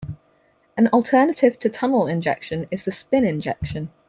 [0.77, 3.91] An alternative to tunnel injection is the spin injection.